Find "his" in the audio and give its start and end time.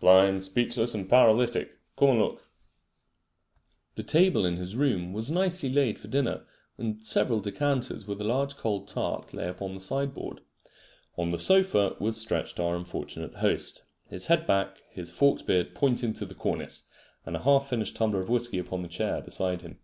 4.56-4.74, 14.06-14.28, 14.88-15.12